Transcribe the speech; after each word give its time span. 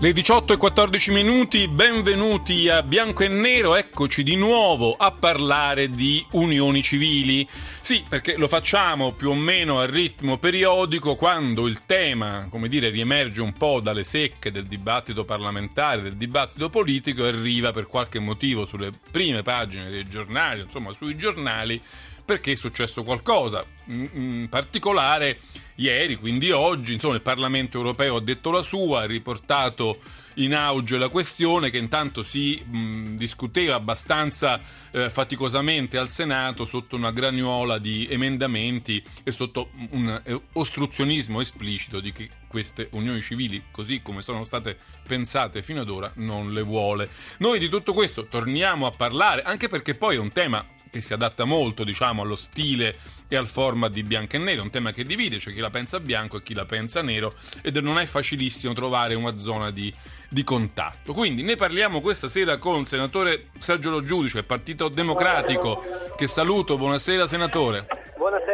Le 0.00 0.14
18 0.14 0.54
e 0.54 0.56
14 0.56 1.12
minuti, 1.12 1.68
benvenuti 1.68 2.70
a 2.70 2.82
Bianco 2.82 3.22
e 3.22 3.28
Nero, 3.28 3.76
eccoci 3.76 4.22
di 4.22 4.34
nuovo 4.34 4.96
a 4.96 5.10
parlare 5.12 5.90
di 5.90 6.24
unioni 6.30 6.82
civili. 6.82 7.46
Sì, 7.82 8.02
perché 8.08 8.38
lo 8.38 8.48
facciamo 8.48 9.12
più 9.12 9.28
o 9.28 9.34
meno 9.34 9.78
a 9.78 9.84
ritmo 9.84 10.38
periodico 10.38 11.16
quando 11.16 11.68
il 11.68 11.84
tema, 11.84 12.46
come 12.48 12.68
dire, 12.68 12.88
riemerge 12.88 13.42
un 13.42 13.52
po' 13.52 13.80
dalle 13.80 14.04
secche 14.04 14.50
del 14.50 14.64
dibattito 14.64 15.26
parlamentare, 15.26 16.00
del 16.00 16.16
dibattito 16.16 16.70
politico 16.70 17.26
e 17.26 17.28
arriva 17.28 17.70
per 17.70 17.86
qualche 17.86 18.20
motivo 18.20 18.64
sulle 18.64 18.92
prime 19.10 19.42
pagine 19.42 19.90
dei 19.90 20.08
giornali, 20.08 20.62
insomma 20.62 20.94
sui 20.94 21.14
giornali, 21.18 21.78
perché 22.30 22.52
è 22.52 22.54
successo 22.54 23.02
qualcosa. 23.02 23.64
In 23.86 24.46
particolare 24.48 25.40
ieri, 25.74 26.14
quindi 26.14 26.52
oggi, 26.52 26.92
insomma, 26.92 27.16
il 27.16 27.22
Parlamento 27.22 27.76
europeo 27.76 28.14
ha 28.14 28.20
detto 28.20 28.52
la 28.52 28.62
sua, 28.62 29.00
ha 29.00 29.06
riportato 29.06 29.98
in 30.34 30.54
auge 30.54 30.96
la 30.96 31.08
questione 31.08 31.70
che 31.70 31.78
intanto 31.78 32.22
si 32.22 32.62
mh, 32.64 33.16
discuteva 33.16 33.74
abbastanza 33.74 34.60
eh, 34.92 35.10
faticosamente 35.10 35.98
al 35.98 36.10
Senato 36.10 36.64
sotto 36.64 36.94
una 36.94 37.10
granuola 37.10 37.78
di 37.78 38.06
emendamenti 38.08 39.02
e 39.24 39.32
sotto 39.32 39.70
un 39.90 40.22
eh, 40.24 40.40
ostruzionismo 40.52 41.40
esplicito 41.40 41.98
di 41.98 42.12
chi 42.12 42.30
queste 42.46 42.90
unioni 42.92 43.20
civili, 43.22 43.64
così 43.72 44.02
come 44.02 44.22
sono 44.22 44.44
state 44.44 44.76
pensate 45.04 45.64
fino 45.64 45.80
ad 45.80 45.90
ora, 45.90 46.12
non 46.14 46.52
le 46.52 46.62
vuole. 46.62 47.10
Noi 47.38 47.58
di 47.58 47.68
tutto 47.68 47.92
questo 47.92 48.28
torniamo 48.28 48.86
a 48.86 48.92
parlare, 48.92 49.42
anche 49.42 49.66
perché 49.66 49.96
poi 49.96 50.14
è 50.14 50.20
un 50.20 50.30
tema 50.30 50.64
che 50.90 51.00
si 51.00 51.12
adatta 51.12 51.44
molto 51.44 51.84
diciamo, 51.84 52.22
allo 52.22 52.36
stile 52.36 52.96
e 53.28 53.36
al 53.36 53.46
format 53.46 53.92
di 53.92 54.02
bianco 54.02 54.36
e 54.36 54.38
nero, 54.40 54.62
un 54.62 54.70
tema 54.70 54.92
che 54.92 55.04
divide, 55.04 55.36
c'è 55.36 55.42
cioè 55.42 55.54
chi 55.54 55.60
la 55.60 55.70
pensa 55.70 56.00
bianco 56.00 56.38
e 56.38 56.42
chi 56.42 56.52
la 56.52 56.64
pensa 56.64 57.00
nero 57.00 57.32
ed 57.62 57.76
non 57.76 57.98
è 57.98 58.06
facilissimo 58.06 58.72
trovare 58.72 59.14
una 59.14 59.38
zona 59.38 59.70
di, 59.70 59.94
di 60.28 60.42
contatto. 60.42 61.12
Quindi 61.12 61.42
ne 61.42 61.54
parliamo 61.54 62.00
questa 62.00 62.28
sera 62.28 62.58
con 62.58 62.80
il 62.80 62.88
senatore 62.88 63.46
Sergio 63.58 63.90
Lo 63.90 64.04
Giudice, 64.04 64.42
Partito 64.42 64.88
Democratico, 64.88 65.82
che 66.16 66.26
saluto, 66.26 66.76
buonasera 66.76 67.26
senatore. 67.26 68.09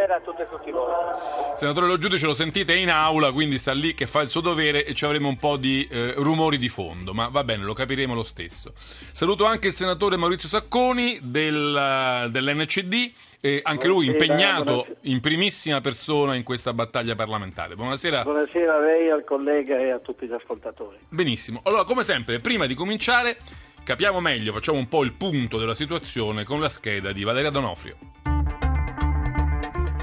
Buonasera 0.07 0.15
a 0.15 0.21
tutte 0.21 0.43
e 0.43 0.49
tutti 0.49 0.71
voi. 0.71 1.57
Senatore 1.57 1.87
Lo 1.87 1.99
Giudice 1.99 2.27
lo 2.27 2.35
sentite 2.35 2.77
in 2.77 2.91
aula, 2.91 3.33
quindi 3.33 3.59
sta 3.59 3.73
lì 3.73 3.93
che 3.93 4.07
fa 4.07 4.21
il 4.21 4.29
suo 4.29 4.41
dovere 4.41 4.85
e 4.85 4.95
ci 4.95 5.05
avremo 5.05 5.29
un 5.29 5.37
po' 5.37 5.57
di 5.57 5.87
eh, 5.91 6.15
rumori 6.17 6.59
di 6.59 6.69
fondo, 6.69 7.13
ma 7.13 7.27
va 7.29 7.43
bene, 7.43 7.65
lo 7.65 7.73
capiremo 7.73 8.15
lo 8.15 8.23
stesso. 8.23 8.73
Saluto 8.77 9.45
anche 9.47 9.69
il 9.69 9.73
senatore 9.73 10.17
Maurizio 10.17 10.49
Sacconi 10.49 11.19
del, 11.23 12.29
dell'NCD, 12.31 13.13
e 13.41 13.61
anche 13.65 13.89
lui 13.89 14.07
impegnato 14.07 14.65
buonasera. 14.65 14.99
in 15.03 15.21
primissima 15.21 15.81
persona 15.81 16.37
in 16.37 16.45
questa 16.45 16.73
battaglia 16.73 17.17
parlamentare. 17.17 17.75
Buonasera. 17.75 18.23
Buonasera 18.23 18.77
a 18.77 18.79
lei, 18.79 19.11
al 19.11 19.25
collega 19.25 19.77
e 19.79 19.91
a 19.91 19.99
tutti 19.99 20.27
gli 20.27 20.33
ascoltatori. 20.33 20.99
Benissimo. 21.09 21.61
Allora, 21.65 21.85
come 21.85 22.05
sempre, 22.05 22.39
prima 22.39 22.67
di 22.67 22.75
cominciare, 22.75 23.39
capiamo 23.83 24.21
meglio, 24.21 24.53
facciamo 24.53 24.79
un 24.79 24.87
po' 24.87 25.03
il 25.03 25.15
punto 25.15 25.59
della 25.59 25.75
situazione 25.75 26.45
con 26.45 26.61
la 26.61 26.69
scheda 26.69 27.11
di 27.11 27.25
Valeria 27.25 27.51
Donofrio. 27.51 28.16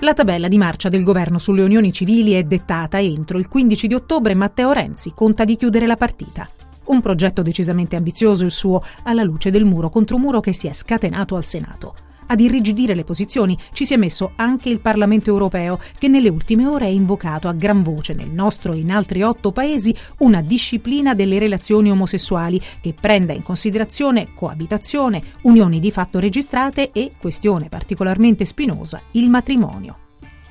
La 0.04 0.14
tabella 0.14 0.50
di 0.50 0.58
marcia 0.58 0.90
del 0.90 1.02
governo 1.02 1.40
sulle 1.40 1.64
unioni 1.64 1.94
civili 1.94 2.34
è 2.34 2.44
dettata 2.44 3.00
entro 3.00 3.38
il 3.38 3.48
15 3.48 3.88
di 3.88 3.94
ottobre 3.94 4.34
Matteo 4.36 4.74
Renzi 4.74 5.14
conta 5.16 5.46
di 5.46 5.56
chiudere 5.56 5.88
la 5.88 5.96
partita. 5.96 6.46
Un 6.88 7.00
progetto 7.00 7.42
decisamente 7.42 7.96
ambizioso 7.96 8.44
il 8.44 8.52
suo, 8.52 8.84
alla 9.04 9.24
luce 9.24 9.50
del 9.50 9.64
muro 9.64 9.88
contro 9.88 10.18
muro 10.18 10.42
che 10.42 10.52
si 10.52 10.68
è 10.68 10.74
scatenato 10.74 11.38
al 11.38 11.46
Senato. 11.46 11.96
Ad 12.34 12.40
irrigidire 12.40 12.96
le 12.96 13.04
posizioni 13.04 13.56
ci 13.74 13.86
si 13.86 13.94
è 13.94 13.98
messo 13.98 14.32
anche 14.38 14.68
il 14.68 14.80
Parlamento 14.80 15.30
europeo, 15.30 15.78
che 16.00 16.08
nelle 16.08 16.30
ultime 16.30 16.66
ore 16.66 16.86
ha 16.86 16.90
invocato 16.90 17.48
a 17.48 17.54
gran 17.54 17.84
voce 17.84 18.16
nel 18.16 18.32
nostro 18.32 18.74
e 18.74 18.78
in 18.78 18.90
altri 18.90 19.22
otto 19.22 19.52
paesi 19.52 19.96
una 20.18 20.42
disciplina 20.42 21.14
delle 21.14 21.38
relazioni 21.38 21.92
omosessuali 21.92 22.60
che 22.82 22.96
prenda 23.00 23.34
in 23.34 23.44
considerazione 23.44 24.30
coabitazione, 24.34 25.22
unioni 25.44 25.80
di 25.80 25.92
fatto 25.92 26.18
registrate 26.18 26.90
e, 26.92 27.12
questione 27.20 27.70
particolarmente 27.70 28.46
spinosa, 28.46 29.00
il 29.12 29.30
matrimonio. 29.30 29.98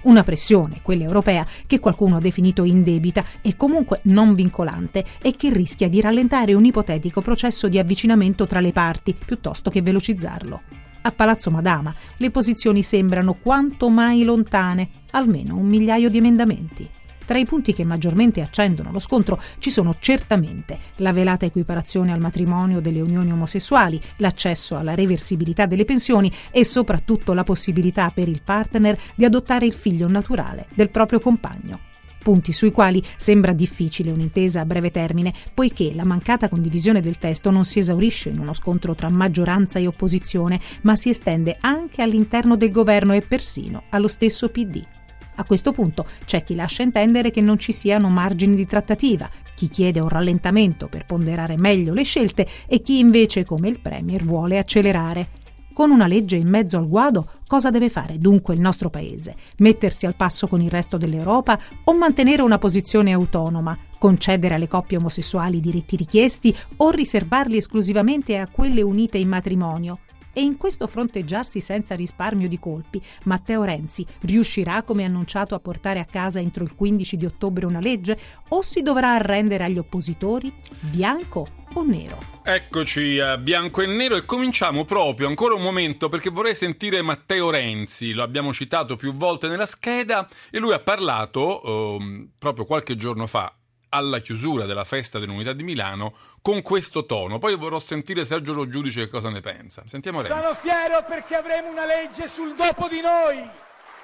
Una 0.03 0.23
pressione, 0.23 0.83
quella 0.83 1.03
europea, 1.03 1.45
che 1.67 1.81
qualcuno 1.81 2.19
ha 2.19 2.21
definito 2.21 2.63
indebita 2.63 3.25
e 3.41 3.57
comunque 3.57 4.03
non 4.05 4.37
vincolante 4.37 5.05
e 5.21 5.35
che 5.35 5.51
rischia 5.51 5.89
di 5.89 6.01
rallentare 6.01 6.55
un 6.55 6.65
ipotetico 6.65 7.21
processo 7.21 7.67
di 7.67 7.81
avvicinamento 7.81 8.47
tra 8.47 8.61
le 8.61 8.71
parti 8.71 9.15
piuttosto 9.15 9.69
che 9.69 9.83
velocizzarlo. 9.83 10.91
A 11.05 11.11
Palazzo 11.11 11.51
Madama 11.51 11.93
le 12.19 12.31
posizioni 12.31 12.85
sembrano 12.85 13.35
quanto 13.35 13.91
mai 13.91 14.23
lontane, 14.23 14.89
almeno 15.11 15.57
un 15.57 15.67
migliaio 15.67 16.09
di 16.09 16.19
emendamenti. 16.19 16.89
Tra 17.25 17.39
i 17.39 17.45
punti 17.45 17.73
che 17.73 17.85
maggiormente 17.85 18.41
accendono 18.41 18.93
lo 18.93 19.01
scontro 19.01 19.41
ci 19.59 19.71
sono 19.71 19.97
certamente 19.99 20.79
la 20.97 21.13
velata 21.13 21.45
equiparazione 21.45 22.13
al 22.13 22.21
matrimonio 22.21 22.81
delle 22.81 23.01
unioni 23.01 23.33
omosessuali, 23.33 24.01
l'accesso 24.19 24.77
alla 24.77 24.95
reversibilità 24.95 25.67
delle 25.67 25.85
pensioni 25.85 26.31
e 26.53 26.65
soprattutto 26.65 27.33
la 27.33 27.45
possibilità 27.45 28.11
per 28.11 28.29
il 28.29 28.43
partner 28.43 28.97
di 29.17 29.25
adottare 29.25 29.67
il 29.67 29.75
figlio 29.75 30.09
naturale 30.09 30.69
del 30.75 30.91
proprio 30.91 31.19
compagno 31.19 31.91
punti 32.23 32.53
sui 32.53 32.71
quali 32.71 33.03
sembra 33.17 33.53
difficile 33.53 34.11
un'intesa 34.11 34.61
a 34.61 34.65
breve 34.65 34.91
termine, 34.91 35.33
poiché 35.53 35.93
la 35.95 36.05
mancata 36.05 36.49
condivisione 36.49 37.01
del 37.01 37.19
testo 37.19 37.51
non 37.51 37.65
si 37.65 37.81
esaurisce 37.81 38.31
in 38.31 38.39
uno 38.39 38.55
scontro 38.55 38.95
tra 38.95 39.11
maggioranza 39.11 39.79
e 39.79 39.87
opposizione, 39.87 40.61
ma 40.83 40.97
si 40.97 41.11
estende 41.11 41.59
anche 41.61 42.01
all'interno 42.01 42.57
del 42.57 42.71
governo 42.71 43.13
e 43.13 43.23
persino 43.23 43.83
allo 43.91 44.09
stesso 44.09 44.49
PD. 44.49 44.83
A 45.37 45.45
questo 45.45 45.73
punto 45.73 46.07
c'è 46.25 46.45
chi 46.45 46.55
lascia 46.55 46.83
intendere 46.83 47.31
che 47.31 47.41
non 47.41 47.59
ci 47.59 47.73
siano 47.73 48.09
margini 48.11 48.55
di 48.55 48.67
trattativa, 48.67 49.29
chi 49.55 49.69
chiede 49.69 50.01
un 50.01 50.09
rallentamento 50.09 50.89
per 50.89 51.07
ponderare 51.07 51.57
meglio 51.57 51.95
le 51.95 52.05
scelte 52.05 52.47
e 52.67 52.83
chi 52.83 52.99
invece, 52.99 53.45
come 53.45 53.69
il 53.69 53.81
Premier, 53.81 54.25
vuole 54.25 54.59
accelerare. 54.59 55.41
Con 55.73 55.91
una 55.91 56.07
legge 56.07 56.37
in 56.37 56.49
mezzo 56.49 56.77
al 56.77 56.87
guado, 56.87 57.27
cosa 57.47 57.71
deve 57.71 57.89
fare 57.89 58.19
dunque 58.19 58.53
il 58.53 58.61
nostro 58.61 58.91
Paese? 58.91 59.35
Mettersi 59.59 60.05
al 60.05 60.15
passo 60.15 60.47
con 60.47 60.61
il 60.61 60.71
resto 60.71 60.99
dell'Europa 60.99 61.59
o 61.85 61.95
mantenere 61.95 62.43
una 62.43 62.59
posizione 62.59 63.13
autonoma? 63.13 63.79
Concedere 63.99 64.57
alle 64.57 64.69
coppie 64.69 64.99
omosessuali 64.99 65.57
i 65.57 65.61
diritti 65.61 65.97
richiesti 65.97 66.55
o 66.77 66.91
riservarli 66.91 67.57
esclusivamente 67.57 68.37
a 68.37 68.49
quelle 68.49 68.83
unite 68.83 69.17
in 69.17 69.29
matrimonio? 69.29 70.01
E 70.33 70.41
in 70.43 70.57
questo 70.57 70.87
fronteggiarsi 70.87 71.61
senza 71.61 71.95
risparmio 71.95 72.49
di 72.49 72.59
colpi, 72.59 73.01
Matteo 73.25 73.65
Renzi 73.65 74.07
riuscirà, 74.23 74.83
come 74.83 75.05
annunciato, 75.05 75.55
a 75.55 75.61
portare 75.61 76.01
a 76.01 76.05
casa 76.05 76.41
entro 76.41 76.65
il 76.65 76.75
15 76.75 77.17
di 77.17 77.27
ottobre 77.27 77.67
una 77.67 77.81
legge 77.81 78.19
o 78.49 78.63
si 78.63 78.83
dovrà 78.83 79.15
arrendere 79.15 79.65
agli 79.65 79.79
oppositori? 79.79 80.53
Bianco 80.81 81.61
o 81.75 81.83
nero? 81.83 82.19
Eccoci 82.43 83.19
a 83.19 83.37
bianco 83.39 83.83
e 83.83 83.87
nero 83.87 84.17
e 84.17 84.25
cominciamo 84.25 84.85
proprio 84.85 85.29
ancora 85.29 85.55
un 85.55 85.63
momento 85.63 86.09
perché 86.09 86.31
vorrei 86.31 86.55
sentire 86.55 87.03
Matteo 87.03 87.51
Renzi, 87.51 88.13
lo 88.13 88.23
abbiamo 88.23 88.53
citato 88.53 88.97
più 88.97 89.13
volte 89.13 89.49
nella 89.49 89.67
scheda 89.67 90.29
e 90.51 90.59
lui 90.59 90.73
ha 90.73 90.81
parlato 90.81 91.63
eh, 91.63 92.29
proprio 92.39 92.65
qualche 92.65 92.97
giorno 92.97 93.27
fa 93.27 93.55
alla 93.95 94.21
chiusura 94.21 94.65
della 94.65 94.85
festa 94.85 95.19
dell'Unità 95.19 95.53
di 95.53 95.63
Milano 95.63 96.15
con 96.41 96.63
questo 96.63 97.05
tono. 97.05 97.39
Poi 97.39 97.57
vorrò 97.57 97.79
sentire 97.79 98.25
Sergio 98.25 98.53
Lo 98.53 98.69
Giudice 98.69 99.05
che 99.05 99.09
cosa 99.09 99.29
ne 99.29 99.41
pensa. 99.41 99.83
Sentiamo 99.87 100.23
Renzi. 100.23 100.33
Sono 100.33 100.55
fiero 100.55 101.05
perché 101.05 101.35
avremo 101.37 101.69
una 101.69 101.85
legge 101.85 102.29
sul 102.29 102.55
dopo 102.55 102.89
di 102.89 103.01
noi, 103.01 103.47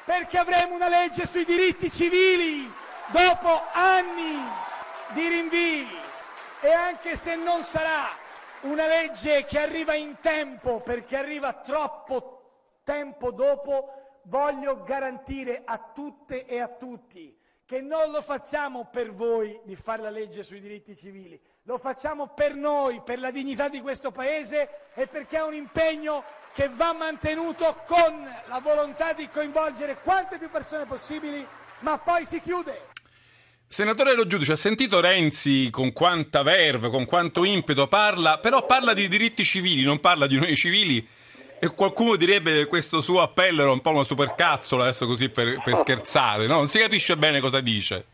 perché 0.05 0.37
avremo 0.37 0.75
una 0.75 0.89
legge 0.89 1.27
sui 1.27 1.45
diritti 1.45 1.91
civili 1.91 2.71
dopo 3.11 3.63
anni 3.73 4.37
di 5.13 5.27
rinvii 5.27 5.89
e 6.61 6.73
anche 6.73 7.17
se 7.17 7.37
non 7.37 7.63
sarà 7.63 8.11
una 8.63 8.87
legge 8.87 9.45
che 9.47 9.59
arriva 9.59 9.95
in 9.95 10.17
tempo 10.21 10.81
perché 10.81 11.17
arriva 11.17 11.53
troppo 11.55 12.39
tempo 12.83 13.31
dopo, 13.33 14.21
voglio 14.25 14.83
garantire 14.83 15.63
a 15.65 15.79
tutte 15.95 16.47
e 16.47 16.59
a 16.59 16.69
tutti 16.69 17.38
che 17.69 17.83
non 17.83 18.11
lo 18.11 18.23
facciamo 18.23 18.89
per 18.91 19.13
voi 19.13 19.61
di 19.67 19.77
fare 19.77 20.01
la 20.01 20.09
legge 20.09 20.43
sui 20.43 20.59
diritti 20.59 20.97
civili, 20.97 21.39
lo 21.65 21.77
facciamo 21.77 22.29
per 22.29 22.55
noi, 22.55 23.03
per 23.05 23.19
la 23.19 23.31
dignità 23.31 23.69
di 23.69 23.83
questo 23.83 24.11
Paese 24.11 24.71
e 24.95 25.07
perché 25.07 25.37
è 25.37 25.45
un 25.45 25.53
impegno 25.53 26.25
che 26.55 26.71
va 26.71 26.95
mantenuto 26.95 27.83
con 27.87 28.27
la 28.47 28.59
volontà 28.61 29.13
di 29.13 29.29
coinvolgere 29.29 29.99
quante 30.03 30.39
più 30.39 30.49
persone 30.49 30.87
possibili, 30.87 31.47
ma 31.81 31.99
poi 31.99 32.25
si 32.25 32.41
chiude. 32.41 32.87
Senatore 33.67 34.15
Lo 34.15 34.27
Giudice, 34.27 34.53
ha 34.53 34.57
sentito 34.57 35.01
Renzi 35.01 35.69
con 35.71 35.93
quanta 35.93 36.43
verve, 36.43 36.89
con 36.89 37.05
quanto 37.05 37.45
impeto 37.45 37.87
parla, 37.87 38.39
però 38.39 38.65
parla 38.65 38.95
di 38.95 39.09
diritti 39.09 39.45
civili, 39.45 39.83
non 39.83 40.01
parla 40.01 40.27
di 40.27 40.39
noi 40.39 40.57
civili 40.57 41.07
e 41.61 41.75
qualcuno 41.75 42.17
direbbe 42.17 42.53
che 42.53 42.67
questo 42.67 43.01
suo 43.01 43.21
appello 43.21 43.63
era 43.63 43.73
un 43.73 43.81
po' 43.81 43.91
una 43.91 44.03
supercazzola, 44.03 44.85
adesso 44.85 45.07
così 45.07 45.29
per, 45.29 45.61
per 45.63 45.75
scherzare, 45.77 46.47
no? 46.47 46.57
Non 46.57 46.67
si 46.67 46.79
capisce 46.79 47.17
bene 47.17 47.41
cosa 47.41 47.61
dice. 47.61 48.05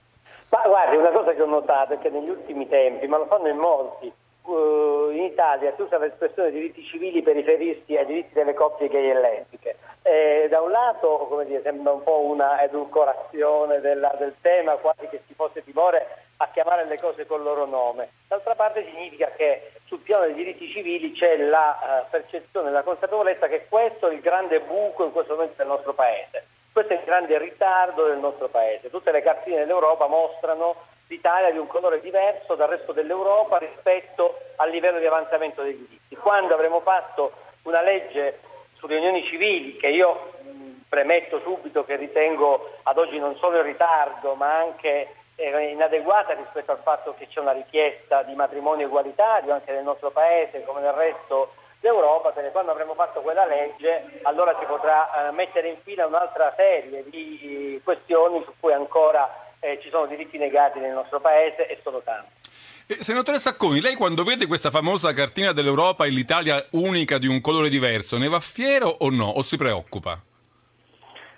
Ma 0.50 0.62
guardi, 0.66 0.96
una 0.96 1.10
cosa 1.10 1.34
che 1.34 1.42
ho 1.42 1.46
notato 1.46 1.94
è 1.94 1.98
che 1.98 2.10
negli 2.10 2.28
ultimi 2.28 2.68
tempi, 2.68 3.06
ma 3.06 3.18
lo 3.18 3.26
fanno 3.26 3.48
in 3.48 3.56
molti, 3.56 4.12
uh, 4.42 5.10
in 5.10 5.24
Italia 5.24 5.72
si 5.74 5.82
usa 5.82 5.98
l'espressione 5.98 6.50
diritti 6.50 6.84
civili 6.84 7.22
per 7.22 7.34
riferirsi 7.34 7.96
ai 7.96 8.06
diritti 8.06 8.34
delle 8.34 8.54
coppie 8.54 8.88
gay 8.88 9.10
e 9.10 9.14
lesbiche. 9.14 9.76
Eh, 10.02 10.48
da 10.50 10.60
un 10.60 10.70
lato, 10.70 11.26
come 11.28 11.46
dire, 11.46 11.62
sembra 11.62 11.92
un 11.92 12.02
po' 12.02 12.20
una 12.20 12.62
edulcorazione 12.62 13.80
della, 13.80 14.14
del 14.18 14.34
tema, 14.42 14.72
quasi 14.74 15.08
che 15.08 15.22
si 15.26 15.34
fosse 15.34 15.64
timore 15.64 16.24
a 16.36 16.48
chiamare 16.52 16.84
le 16.86 17.00
cose 17.00 17.26
col 17.26 17.42
loro 17.42 17.64
nome. 17.64 18.10
D'altra 18.28 18.54
parte 18.54 18.84
significa 18.84 19.32
che 19.36 19.72
piano 20.14 20.26
dei 20.26 20.34
diritti 20.34 20.70
civili 20.70 21.12
c'è 21.12 21.36
la 21.36 22.04
uh, 22.06 22.10
percezione, 22.10 22.70
la 22.70 22.82
consapevolezza 22.82 23.48
che 23.48 23.66
questo 23.68 24.08
è 24.08 24.14
il 24.14 24.20
grande 24.20 24.60
buco 24.60 25.04
in 25.04 25.12
questo 25.12 25.34
momento 25.34 25.56
del 25.56 25.66
nostro 25.66 25.92
Paese. 25.92 26.46
Questo 26.72 26.92
è 26.92 26.96
il 26.96 27.04
grande 27.04 27.36
ritardo 27.38 28.06
del 28.06 28.18
nostro 28.18 28.48
Paese. 28.48 28.90
Tutte 28.90 29.10
le 29.10 29.22
cartine 29.22 29.58
dell'Europa 29.58 30.06
mostrano 30.06 30.76
l'Italia 31.08 31.50
di 31.50 31.58
un 31.58 31.66
colore 31.66 32.00
diverso 32.00 32.54
dal 32.54 32.68
resto 32.68 32.92
dell'Europa 32.92 33.58
rispetto 33.58 34.38
al 34.56 34.70
livello 34.70 34.98
di 34.98 35.06
avanzamento 35.06 35.62
dei 35.62 35.76
diritti. 35.76 36.16
Quando 36.16 36.54
avremo 36.54 36.80
fatto 36.80 37.32
una 37.62 37.82
legge 37.82 38.38
sulle 38.74 38.96
unioni 38.96 39.24
civili, 39.24 39.76
che 39.76 39.88
io 39.88 40.32
premetto 40.88 41.40
subito 41.40 41.84
che 41.84 41.96
ritengo 41.96 42.70
ad 42.84 42.98
oggi 42.98 43.18
non 43.18 43.36
solo 43.36 43.58
in 43.58 43.64
ritardo, 43.64 44.34
ma 44.34 44.58
anche 44.58 44.90
eh, 44.90 45.08
inadeguata 45.36 46.34
rispetto 46.34 46.70
al 46.72 46.80
fatto 46.82 47.14
che 47.18 47.26
c'è 47.28 47.40
una 47.40 47.52
richiesta 47.52 48.22
di 48.22 48.34
matrimonio 48.34 48.86
egualitario 48.86 49.52
anche 49.52 49.72
nel 49.72 49.82
nostro 49.82 50.10
Paese 50.10 50.62
come 50.64 50.80
nel 50.80 50.92
resto 50.92 51.54
d'Europa, 51.80 52.30
perché 52.30 52.50
quando 52.50 52.70
avremo 52.70 52.94
fatto 52.94 53.20
quella 53.20 53.44
legge 53.46 54.20
allora 54.22 54.56
si 54.58 54.64
potrà 54.64 55.28
eh, 55.28 55.32
mettere 55.32 55.68
in 55.68 55.76
fila 55.82 56.06
un'altra 56.06 56.54
serie 56.56 57.04
di 57.10 57.80
questioni 57.84 58.42
su 58.44 58.52
cui 58.58 58.72
ancora 58.72 59.52
eh, 59.60 59.78
ci 59.82 59.90
sono 59.90 60.06
diritti 60.06 60.38
negati 60.38 60.78
nel 60.78 60.92
nostro 60.92 61.20
Paese 61.20 61.66
e 61.66 61.78
sono 61.82 62.00
tanti. 62.00 62.42
Eh, 62.86 63.02
senatore 63.02 63.38
Sacconi, 63.38 63.80
lei 63.80 63.96
quando 63.96 64.24
vede 64.24 64.46
questa 64.46 64.70
famosa 64.70 65.12
cartina 65.12 65.52
dell'Europa 65.52 66.04
e 66.04 66.10
l'Italia 66.10 66.64
unica 66.72 67.18
di 67.18 67.26
un 67.26 67.40
colore 67.40 67.68
diverso, 67.68 68.18
ne 68.18 68.28
va 68.28 68.40
fiero 68.40 68.88
o 68.88 69.10
no? 69.10 69.26
O 69.26 69.42
si 69.42 69.56
preoccupa? 69.56 70.20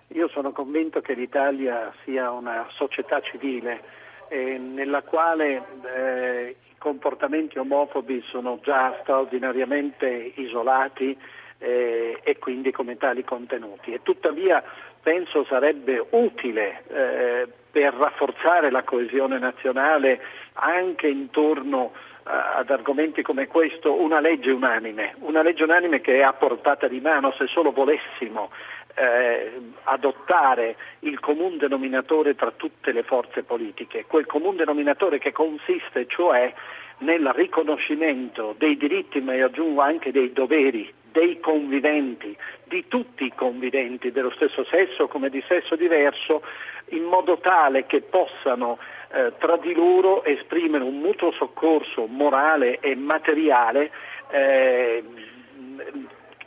Io 0.09 0.29
sono 0.29 0.53
convinto 0.53 1.01
che 1.01 1.15
l'Italia 1.15 1.93
sia 2.05 2.31
una 2.31 2.67
società 2.71 3.21
civile 3.21 3.83
eh, 4.29 4.57
nella 4.59 5.03
quale 5.03 5.63
eh, 5.85 6.57
comportamenti 6.79 7.59
omofobi 7.59 8.23
sono 8.29 8.61
già 8.63 8.97
straordinariamente 9.03 10.33
isolati 10.37 11.17
eh, 11.59 12.21
e 12.23 12.39
quindi 12.39 12.71
come 12.71 12.97
tali 12.97 13.25
contenuti. 13.25 13.93
E 13.93 14.03
tuttavia 14.03 14.63
penso 15.03 15.45
sarebbe 15.45 16.05
utile 16.11 16.83
eh, 16.89 17.49
per 17.71 17.95
rafforzare 17.95 18.71
la 18.71 18.83
coesione 18.83 19.39
nazionale 19.39 20.21
anche 20.55 21.09
intorno 21.09 21.93
eh, 21.95 22.31
ad 22.31 22.71
argomenti 22.71 23.23
come 23.23 23.47
questo 23.47 23.93
una 24.01 24.21
legge 24.21 24.51
unanime, 24.51 25.15
una 25.21 25.43
legge 25.43 25.65
unanime 25.65 26.01
che 26.01 26.19
è 26.19 26.23
a 26.23 26.33
portata 26.33 26.89
di 26.89 27.01
mano 27.01 27.33
se 27.33 27.47
solo 27.47 27.73
volessimo 27.73 28.51
eh, 28.97 29.61
adottare 29.85 30.77
il 31.01 31.21
comune 31.21 31.59
denominatore 31.59 32.35
tra 32.35 32.51
tutte 32.51 32.93
le 32.93 33.03
forze 33.03 33.43
politiche, 33.43 34.07
quel 34.07 34.27
comune 34.27 34.57
denominatore 34.57 35.19
che 35.19 35.33
consiste 35.33 36.07
cioè 36.07 36.53
nel 36.99 37.29
riconoscimento 37.35 38.55
dei 38.57 38.77
diritti, 38.77 39.21
ma 39.21 39.35
io 39.35 39.47
aggiungo 39.47 39.83
anche 39.83 40.11
dei 40.11 40.33
doveri 40.33 40.93
dei 41.17 41.41
conviventi, 41.41 42.37
di 42.65 42.89
tutti 42.89 43.25
i 43.25 43.33
conviventi 43.35 44.13
dello 44.13 44.31
stesso 44.33 44.65
sesso 44.65 45.09
come 45.09 45.31
di 45.31 45.43
sesso 45.49 45.75
diverso, 45.75 46.43
in 46.91 47.05
modo 47.05 47.39
tale 47.39 47.87
che 47.87 48.03
possano 48.03 48.79
eh, 49.13 49.33
tra 49.39 49.57
di 49.57 49.73
loro 49.73 50.25
esprimere 50.25 50.85
un 50.85 50.99
mutuo 50.99 51.33
soccorso 51.33 52.07
morale 52.07 52.81
e 52.81 52.95
materiale 52.97 53.91
eh, 54.31 55.03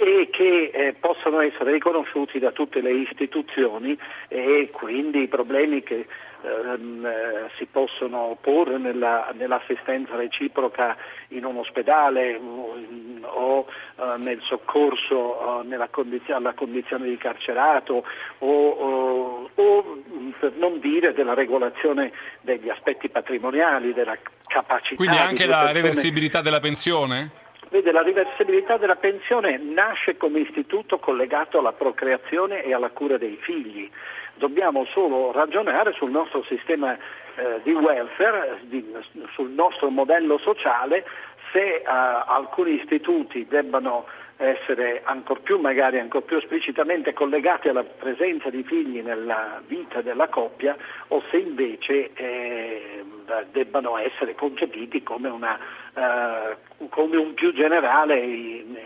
e 0.01 0.29
che 0.31 0.71
eh, 0.73 0.93
possano 0.97 1.41
essere 1.41 1.73
riconosciuti 1.73 2.39
da 2.39 2.51
tutte 2.51 2.79
le 2.79 2.93
istituzioni 2.93 3.99
e 4.29 4.69
quindi 4.71 5.23
i 5.23 5.27
problemi 5.27 5.83
che 5.83 6.07
ehm, 6.41 7.05
eh, 7.05 7.49
si 7.57 7.65
possono 7.65 8.37
porre 8.39 8.77
nella, 8.77 9.29
nell'assistenza 9.33 10.15
reciproca 10.15 10.95
in 11.29 11.43
un 11.43 11.57
ospedale 11.57 12.35
um, 12.35 13.25
o 13.25 13.65
uh, 13.95 14.03
nel 14.15 14.39
soccorso 14.43 15.65
uh, 15.65 15.87
condizio- 15.89 16.37
alla 16.37 16.53
condizione 16.53 17.09
di 17.09 17.17
carcerato 17.17 18.05
o, 18.37 18.69
o, 18.69 19.49
o, 19.53 19.97
per 20.39 20.53
non 20.53 20.79
dire 20.79 21.11
della 21.11 21.33
regolazione 21.33 22.13
degli 22.39 22.69
aspetti 22.69 23.09
patrimoniali, 23.09 23.91
della 23.91 24.17
capacità. 24.47 24.95
Quindi 24.95 25.17
anche 25.17 25.45
la 25.45 25.57
persone... 25.57 25.73
reversibilità 25.73 26.41
della 26.41 26.61
pensione? 26.61 27.47
Vede, 27.69 27.91
la 27.91 28.01
riversibilità 28.01 28.77
della 28.77 28.95
pensione 28.95 29.57
nasce 29.57 30.17
come 30.17 30.39
istituto 30.39 30.97
collegato 30.97 31.59
alla 31.59 31.71
procreazione 31.71 32.63
e 32.63 32.73
alla 32.73 32.89
cura 32.89 33.17
dei 33.17 33.37
figli. 33.41 33.87
Dobbiamo 34.33 34.85
solo 34.85 35.31
ragionare 35.31 35.93
sul 35.93 36.09
nostro 36.09 36.43
sistema 36.45 36.95
eh, 36.95 37.59
di 37.61 37.71
welfare, 37.71 38.61
di, 38.63 38.83
sul 39.33 39.51
nostro 39.51 39.89
modello 39.89 40.39
sociale, 40.39 41.05
se 41.51 41.75
eh, 41.75 41.83
alcuni 41.85 42.73
istituti 42.73 43.45
debbano 43.47 44.05
essere 44.37 45.01
ancor 45.03 45.41
più, 45.41 45.59
magari 45.59 45.99
ancor 45.99 46.23
più 46.23 46.37
esplicitamente 46.37 47.13
collegati 47.13 47.67
alla 47.67 47.83
presenza 47.83 48.49
di 48.49 48.63
figli 48.63 49.01
nella 49.01 49.61
vita 49.67 50.01
della 50.01 50.29
coppia 50.29 50.77
o 51.09 51.21
se 51.29 51.37
invece 51.37 52.13
eh, 52.13 53.03
debbano 53.51 53.97
essere 53.97 54.35
concepiti 54.35 55.03
come, 55.03 55.27
una, 55.27 55.59
eh, 55.93 56.55
come, 56.89 57.17
un 57.17 57.33
più 57.33 57.53
generale 57.53 58.19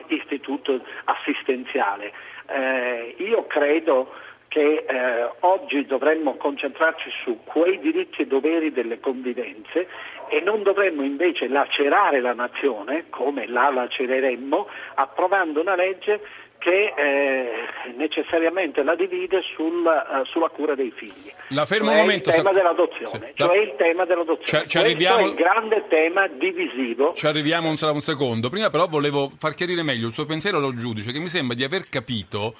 istituto 0.07 0.81
assistenziale. 1.05 2.11
Eh, 2.47 3.15
io 3.17 3.45
credo 3.47 4.11
che 4.53 4.85
eh, 4.87 5.29
oggi 5.39 5.83
dovremmo 5.87 6.35
concentrarci 6.35 7.09
su 7.23 7.39
quei 7.43 7.79
diritti 7.79 8.21
e 8.21 8.27
doveri 8.27 8.71
delle 8.71 8.99
convivenze 8.99 9.87
e 10.29 10.41
non 10.41 10.61
dovremmo 10.61 11.01
invece 11.01 11.47
lacerare 11.47 12.21
la 12.21 12.33
nazione 12.33 13.05
come 13.09 13.47
la 13.47 13.71
lacereremmo 13.71 14.67
approvando 14.93 15.59
una 15.59 15.73
legge 15.73 16.21
che 16.63 16.93
eh, 16.95 17.93
necessariamente 17.97 18.83
la 18.83 18.95
divide 18.95 19.41
sul, 19.53 19.83
uh, 19.83 20.23
sulla 20.25 20.47
cura 20.47 20.75
dei 20.75 20.91
figli. 20.95 21.31
La 21.49 21.65
fermo 21.65 21.87
cioè 21.87 21.95
un 21.95 22.01
momento. 22.01 22.29
Il 22.29 22.35
tema 22.35 22.51
dell'adozione, 22.51 23.27
sì, 23.27 23.33
cioè 23.35 23.57
il 23.57 23.73
tema 23.77 24.05
dell'adozione. 24.05 24.63
Ci, 24.63 24.69
ci 24.69 24.77
arriviamo... 24.77 25.19
è 25.19 25.23
il 25.23 25.33
grande 25.33 25.85
tema 25.89 26.27
divisivo. 26.27 27.13
Ci 27.13 27.27
arriviamo 27.27 27.67
un, 27.69 27.75
un 27.79 27.99
secondo. 27.99 28.49
Prima 28.49 28.69
però 28.69 28.87
volevo 28.87 29.29
far 29.37 29.53
chiarire 29.53 29.83
meglio 29.83 30.07
il 30.07 30.13
suo 30.13 30.25
pensiero 30.25 30.57
allo 30.57 30.73
giudice 30.73 31.11
che 31.11 31.19
mi 31.19 31.27
sembra 31.27 31.55
di 31.55 31.65
aver 31.65 31.89
capito 31.89 32.55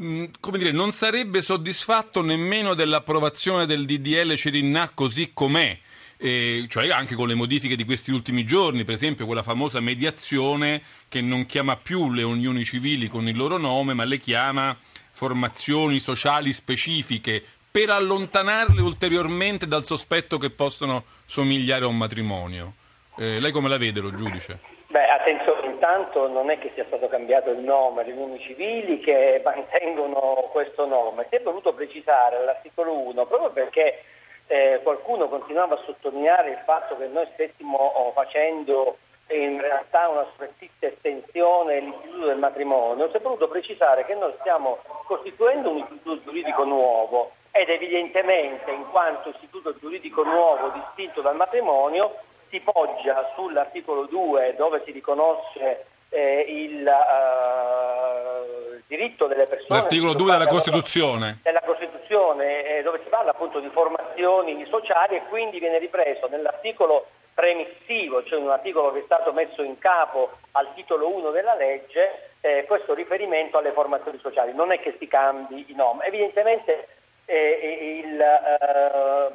Mm, 0.00 0.26
come 0.38 0.58
dire, 0.58 0.70
non 0.70 0.92
sarebbe 0.92 1.42
soddisfatto 1.42 2.22
nemmeno 2.22 2.74
dell'approvazione 2.74 3.66
del 3.66 3.84
DDL 3.84 4.36
Cerinà 4.36 4.92
così 4.94 5.32
com'è. 5.34 5.76
Eh, 6.20 6.66
cioè 6.68 6.90
anche 6.90 7.14
con 7.14 7.28
le 7.28 7.34
modifiche 7.34 7.76
di 7.76 7.84
questi 7.84 8.10
ultimi 8.10 8.44
giorni, 8.44 8.84
per 8.84 8.94
esempio 8.94 9.24
quella 9.24 9.44
famosa 9.44 9.80
mediazione 9.80 10.82
che 11.08 11.20
non 11.20 11.46
chiama 11.46 11.76
più 11.76 12.12
le 12.12 12.24
unioni 12.24 12.64
civili 12.64 13.06
con 13.06 13.28
il 13.28 13.36
loro 13.36 13.56
nome, 13.56 13.94
ma 13.94 14.04
le 14.04 14.18
chiama 14.18 14.76
formazioni 15.12 16.00
sociali 16.00 16.52
specifiche 16.52 17.42
per 17.70 17.90
allontanarle 17.90 18.80
ulteriormente 18.80 19.66
dal 19.66 19.84
sospetto 19.84 20.38
che 20.38 20.50
possono 20.50 21.04
somigliare 21.26 21.84
a 21.84 21.88
un 21.88 21.96
matrimonio. 21.96 22.72
Eh, 23.16 23.38
lei 23.40 23.52
come 23.52 23.68
la 23.68 23.78
vede, 23.78 24.00
lo 24.00 24.12
giudice? 24.12 24.58
Beh, 24.88 25.06
attenzione, 25.06 25.66
intanto 25.66 26.28
non 26.28 26.50
è 26.50 26.58
che 26.58 26.70
sia 26.74 26.84
stato 26.86 27.08
cambiato 27.08 27.50
il 27.50 27.58
nome 27.58 28.02
agli 28.02 28.10
unioni 28.10 28.40
civili 28.40 29.00
che 29.00 29.42
mantengono 29.44 30.48
questo 30.50 30.86
nome, 30.86 31.26
si 31.28 31.36
è 31.36 31.42
voluto 31.42 31.74
precisare 31.74 32.36
all'articolo 32.36 32.98
1 32.98 33.26
proprio 33.26 33.50
perché 33.50 34.02
eh, 34.48 34.80
qualcuno 34.82 35.28
continuava 35.28 35.74
a 35.74 35.82
sottolineare 35.84 36.50
il 36.50 36.62
fatto 36.64 36.96
che 36.96 37.06
noi 37.06 37.28
stessimo 37.34 37.76
oh, 37.76 38.12
facendo 38.12 38.96
in 39.28 39.60
realtà 39.60 40.08
una 40.08 40.26
surrettizia 40.32 40.88
estensione 40.88 41.74
dell'istituto 41.74 42.26
del 42.26 42.38
matrimonio, 42.38 43.10
si 43.10 43.16
è 43.16 43.20
voluto 43.20 43.46
precisare 43.46 44.06
che 44.06 44.14
noi 44.14 44.32
stiamo 44.40 44.78
costituendo 45.04 45.70
un 45.70 45.78
istituto 45.78 46.22
giuridico 46.22 46.64
nuovo 46.64 47.32
ed 47.50 47.68
evidentemente 47.68 48.70
in 48.70 48.88
quanto 48.90 49.28
istituto 49.28 49.76
giuridico 49.78 50.22
nuovo 50.22 50.70
distinto 50.70 51.20
dal 51.20 51.36
matrimonio 51.36 52.16
si 52.48 52.60
poggia 52.60 53.30
sull'articolo 53.34 54.06
2 54.06 54.54
dove 54.56 54.82
si 54.86 54.92
riconosce 54.92 55.84
eh, 56.10 56.46
il, 56.48 56.86
uh, 56.86 58.80
diritto 58.86 59.26
delle 59.26 59.44
persone. 59.44 59.80
L'articolo 59.80 60.14
2 60.14 60.30
della 60.32 60.46
Costituzione. 60.46 61.40
Della 61.42 61.60
Costituzione, 61.60 61.97
eh, 62.08 62.82
dove 62.82 63.00
si 63.02 63.08
parla 63.08 63.30
appunto 63.32 63.60
di 63.60 63.68
formazioni 63.68 64.64
sociali 64.66 65.16
e 65.16 65.22
quindi 65.28 65.58
viene 65.58 65.78
ripreso 65.78 66.26
nell'articolo 66.28 67.06
premissivo, 67.34 68.24
cioè 68.24 68.40
un 68.40 68.50
articolo 68.50 68.92
che 68.92 69.00
è 69.00 69.04
stato 69.04 69.32
messo 69.32 69.62
in 69.62 69.78
capo 69.78 70.30
al 70.52 70.74
titolo 70.74 71.14
1 71.14 71.30
della 71.30 71.54
legge, 71.54 72.30
eh, 72.40 72.64
questo 72.66 72.94
riferimento 72.94 73.58
alle 73.58 73.72
formazioni 73.72 74.18
sociali. 74.18 74.52
Non 74.52 74.72
è 74.72 74.80
che 74.80 74.96
si 74.98 75.06
cambi 75.06 75.64
i 75.68 75.74
nomi. 75.74 76.00
Evidentemente 76.02 76.88
eh, 77.26 78.02
il, 78.04 78.20
eh, 78.20 79.28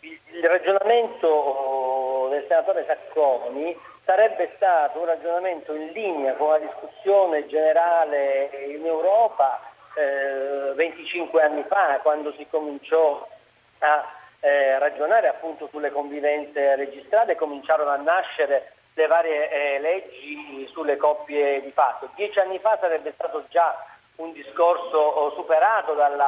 il, 0.00 0.18
il 0.32 0.44
ragionamento 0.44 2.28
del 2.30 2.44
senatore 2.48 2.84
Sacconi 2.86 3.74
sarebbe 4.04 4.52
stato 4.56 5.00
un 5.00 5.06
ragionamento 5.06 5.74
in 5.74 5.92
linea 5.92 6.34
con 6.34 6.50
la 6.50 6.58
discussione 6.58 7.46
generale 7.46 8.50
in 8.68 8.84
Europa 8.84 9.60
eh, 9.96 10.72
25 10.74 11.42
anni 11.42 11.64
fa, 11.68 11.98
quando 12.02 12.32
si 12.36 12.46
cominciò 12.48 13.26
a 13.78 14.04
eh, 14.40 14.78
ragionare 14.78 15.28
appunto 15.28 15.68
sulle 15.70 15.90
convivenze 15.90 16.76
registrate 16.76 17.34
cominciarono 17.34 17.90
a 17.90 17.96
nascere 17.96 18.74
le 18.94 19.06
varie 19.06 19.50
eh, 19.50 19.80
leggi 19.80 20.68
sulle 20.72 20.96
coppie 20.96 21.60
di 21.62 21.70
fatto. 21.72 22.10
Dieci 22.14 22.38
anni 22.38 22.58
fa 22.58 22.78
sarebbe 22.80 23.12
stato 23.14 23.44
già 23.48 23.74
un 24.16 24.32
discorso 24.32 24.96
oh, 24.96 25.32
superato 25.34 25.92
dal 25.94 26.18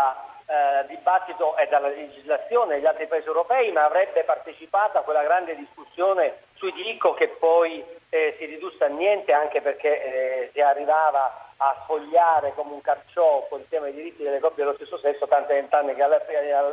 eh, 0.47 0.87
dibattito 0.89 1.57
e 1.57 1.67
dalla 1.69 1.89
legislazione 1.89 2.75
degli 2.75 2.87
altri 2.87 3.07
paesi 3.07 3.27
europei, 3.27 3.73
ma 3.73 3.85
avrebbe 3.85 4.25
partecipato 4.25 4.99
a 4.99 5.03
quella 5.03 5.23
grande 5.23 5.57
discussione 5.57 6.43
sui 6.55 6.73
DICO 6.73 7.15
che 7.15 7.29
poi 7.29 7.85
eh, 8.11 8.35
si 8.39 8.45
ridusse 8.45 8.85
a 8.85 8.89
niente 8.89 9.33
anche 9.33 9.63
perché 9.63 10.03
eh, 10.03 10.51
si 10.53 10.61
arrivava 10.61 11.48
a 11.61 11.81
sfogliare 11.83 12.55
come 12.55 12.73
un 12.73 12.81
carciofo 12.81 13.57
il 13.57 13.67
tema 13.69 13.87
dei 13.87 13.95
diritti 13.95 14.23
delle 14.23 14.39
coppie 14.39 14.65
dello 14.65 14.77
stesso 14.77 14.99
sesso, 14.99 15.27
tanto 15.27 15.53
che 15.53 16.03
alla, 16.03 16.21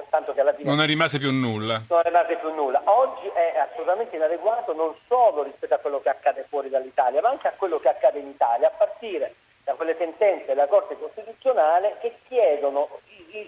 tanto 0.09 0.33
che 0.33 0.41
alla 0.41 0.53
fine 0.53 0.69
non 0.69 0.81
è 0.81 0.85
rimasto 0.85 1.17
più 1.17 1.31
nulla. 1.31 1.81
Non 1.89 1.99
è 1.99 2.03
rimasto 2.03 2.37
più 2.37 2.53
nulla. 2.53 2.81
Oggi 2.85 3.27
è 3.33 3.57
assolutamente 3.57 4.15
inadeguato 4.15 4.73
non 4.73 4.93
solo 5.07 5.43
rispetto 5.43 5.73
a 5.73 5.79
quello 5.79 6.01
che 6.01 6.09
accade 6.09 6.45
fuori 6.49 6.69
dall'Italia, 6.69 7.21
ma 7.21 7.29
anche 7.29 7.47
a 7.47 7.53
quello 7.57 7.79
che 7.79 7.89
accade 7.89 8.19
in 8.19 8.27
Italia, 8.27 8.67
a 8.67 8.71
partire 8.71 9.33
da 9.63 9.73
quelle 9.73 9.95
sentenze 9.97 10.45
della 10.45 10.67
Corte 10.67 10.97
Costituzionale 10.99 11.97
che 11.99 12.17
chiedono 12.27 12.99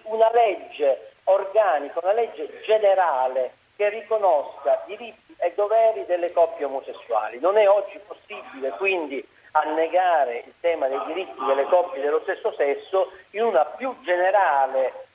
una 0.03 0.31
legge 0.31 1.11
organica, 1.25 1.99
una 2.01 2.13
legge 2.13 2.61
generale 2.65 3.53
che 3.75 3.89
riconosca 3.89 4.81
diritti 4.87 5.26
e 5.37 5.53
doveri 5.55 6.05
delle 6.05 6.31
coppie 6.31 6.65
omosessuali. 6.65 7.39
Non 7.39 7.57
è 7.57 7.67
oggi 7.67 7.99
possibile 8.05 8.69
quindi 8.77 9.25
annegare 9.51 10.43
il 10.45 10.53
tema 10.59 10.87
dei 10.87 11.01
diritti 11.05 11.43
delle 11.45 11.65
coppie 11.65 12.01
dello 12.01 12.19
stesso 12.21 12.53
sesso 12.53 13.11
in 13.31 13.43
una 13.43 13.65
più 13.65 13.95
generale 14.01 15.05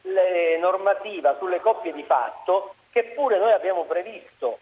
normativa 0.58 1.36
sulle 1.38 1.60
coppie 1.60 1.92
di 1.92 2.02
fatto 2.02 2.74
che 2.90 3.04
pure 3.14 3.38
noi 3.38 3.52
abbiamo 3.52 3.84
previsto 3.84 4.58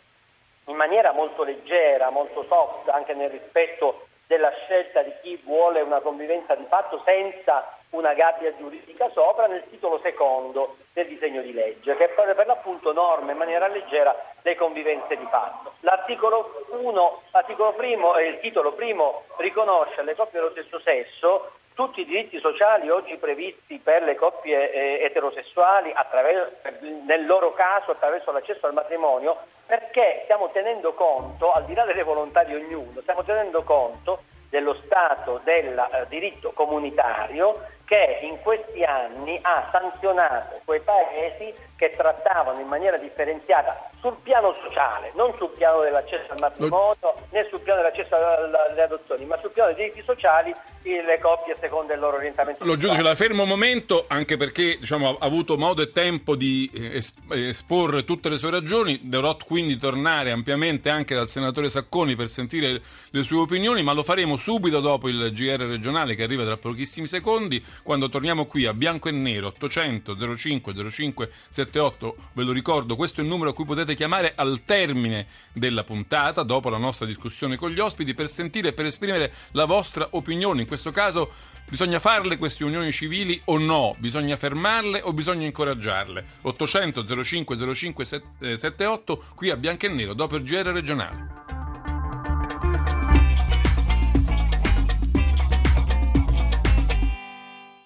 in 0.66 0.76
maniera 0.76 1.12
molto 1.12 1.42
leggera, 1.42 2.10
molto 2.10 2.44
soft, 2.44 2.88
anche 2.88 3.14
nel 3.14 3.30
rispetto 3.30 4.06
della 4.26 4.52
scelta 4.64 5.02
di 5.02 5.12
chi 5.22 5.36
vuole 5.44 5.80
una 5.80 5.98
convivenza 6.00 6.54
di 6.54 6.64
fatto 6.68 7.02
senza 7.04 7.76
una 7.90 8.14
gabbia 8.14 8.54
giuridica 8.56 9.10
sopra 9.10 9.46
nel 9.46 9.64
titolo 9.68 9.98
secondo 10.04 10.76
del 10.92 11.08
disegno 11.08 11.42
di 11.42 11.52
legge, 11.52 11.96
che 11.96 12.08
per, 12.10 12.46
l'appunto 12.46 12.92
norma 12.92 13.32
in 13.32 13.38
maniera 13.38 13.66
leggera 13.66 14.14
le 14.42 14.54
convivenze 14.56 15.16
di 15.16 15.26
fatto. 15.30 15.73
L'articolo 15.80 16.66
1, 16.70 17.23
l'articolo 17.32 17.73
primo 17.73 18.16
e 18.16 18.28
il 18.28 18.40
titolo 18.40 18.73
primo 18.73 19.25
riconosce 19.37 20.00
alle 20.00 20.14
coppie 20.14 20.40
dello 20.40 20.52
stesso 20.52 20.80
sesso 20.80 21.52
tutti 21.75 22.00
i 22.02 22.04
diritti 22.04 22.38
sociali 22.40 22.90
oggi 22.90 23.16
previsti 23.16 23.78
per 23.78 24.02
le 24.02 24.14
coppie 24.14 24.70
eh, 24.70 25.04
eterosessuali 25.04 25.94
nel 27.06 27.25
loro 27.25 27.54
caso 27.54 27.92
attraverso 27.92 28.32
l'accesso 28.32 28.66
al 28.66 28.75
matrimonio 28.75 29.38
perché 29.66 30.20
stiamo 30.25 30.50
tenendo 30.50 30.92
conto, 30.92 31.52
al 31.52 31.64
di 31.64 31.73
là 31.73 31.85
delle 31.85 32.02
volontà 32.02 32.42
di 32.42 32.54
ognuno, 32.54 33.00
stiamo 33.00 33.23
tenendo 33.23 33.62
conto 33.62 34.25
dello 34.50 34.75
Stato 34.85 35.40
del 35.44 35.78
eh, 35.78 36.06
diritto 36.09 36.52
comunitario 36.52 37.64
che 37.90 38.20
in 38.23 38.38
questi 38.42 38.85
anni 38.85 39.37
ha 39.42 39.68
sanzionato 39.73 40.61
quei 40.64 40.78
paesi 40.78 41.52
che 41.75 41.92
trattavano 41.97 42.61
in 42.61 42.68
maniera 42.68 42.97
differenziata 42.99 43.90
sul 44.00 44.16
piano 44.23 44.54
sociale, 44.62 45.11
non 45.16 45.35
sul 45.38 45.50
piano 45.56 45.80
dell'accesso 45.80 46.30
al 46.30 46.38
matrimonio 46.38 47.14
né 47.30 47.47
sul 47.50 47.61
piano 47.61 47.80
dell'accesso 47.80 48.14
alle 48.14 48.82
adozioni, 48.82 49.25
ma 49.25 49.38
sul 49.40 49.50
piano 49.50 49.73
dei 49.73 49.87
diritti 49.87 50.02
sociali 50.04 50.54
le 50.82 51.18
coppie 51.20 51.56
secondo 51.61 51.92
il 51.92 51.99
loro 51.99 52.16
orientamento. 52.16 52.64
Lo 52.64 52.76
giudice 52.76 53.02
la 53.02 53.14
fermo 53.14 53.42
un 53.42 53.49
momento 53.49 54.04
anche 54.09 54.37
perché 54.37 54.78
diciamo, 54.78 55.16
ha 55.18 55.26
avuto 55.26 55.56
modo 55.56 55.82
e 55.82 55.90
tempo 55.90 56.37
di 56.37 56.70
eh, 56.73 57.02
esporre 57.49 58.04
tutte 58.04 58.28
le 58.28 58.37
sue 58.37 58.50
ragioni, 58.50 59.00
dovrò 59.02 59.37
quindi 59.37 59.76
tornare 59.76 60.30
ampiamente 60.30 60.88
anche 60.90 61.14
dal 61.14 61.28
senatore 61.28 61.68
Sacconi 61.68 62.14
per 62.14 62.28
sentire 62.28 62.80
le 63.11 63.23
sue 63.23 63.38
opinioni, 63.38 63.82
ma 63.82 63.92
lo 63.92 64.02
faremo 64.02 64.37
subito 64.37 64.80
dopo 64.80 65.09
il 65.09 65.32
GR 65.32 65.61
regionale 65.64 66.14
che 66.14 66.23
arriva 66.23 66.44
tra 66.44 66.56
pochissimi 66.56 67.06
secondi 67.06 67.62
quando 67.82 68.08
torniamo 68.08 68.46
qui 68.46 68.66
a 68.66 68.75
bianco 68.75 69.08
e 69.08 69.12
nero 69.12 69.49
800 69.49 70.37
05 70.37 70.90
05 70.90 71.30
78 71.49 72.16
ve 72.32 72.42
lo 72.42 72.52
ricordo 72.52 72.96
questo 72.96 73.20
è 73.20 73.25
il 73.25 73.28
numero 73.28 73.50
a 73.50 73.54
cui 73.54 73.64
potete 73.64 73.94
chiamare 73.94 74.32
al 74.34 74.62
termine 74.64 75.26
della 75.52 75.84
puntata 75.84 76.42
dopo 76.42 76.68
la 76.68 76.78
nostra 76.78 77.06
discussione 77.06 77.56
con 77.56 77.70
gli 77.70 77.78
ospiti 77.78 78.14
per 78.14 78.28
sentire 78.28 78.68
e 78.68 78.72
per 78.72 78.87
esprimere 78.87 79.32
la 79.52 79.64
vostra 79.64 80.08
opinione. 80.12 80.62
In 80.62 80.66
questo 80.66 80.90
caso 80.90 81.32
bisogna 81.68 81.99
farle 81.99 82.37
queste 82.37 82.64
unioni 82.64 82.92
civili 82.92 83.40
o 83.46 83.58
no? 83.58 83.94
Bisogna 83.99 84.37
fermarle 84.37 85.00
o 85.02 85.12
bisogna 85.12 85.46
incoraggiarle? 85.46 86.25
800 86.42 87.22
05 87.22 87.75
05 87.75 88.04
78 88.04 89.25
qui 89.34 89.50
a 89.50 89.56
bianco 89.56 89.87
e 89.87 89.88
nero 89.88 90.14
dopo 90.14 90.37
il 90.37 90.44
GR 90.44 90.66
regionale 90.66 91.59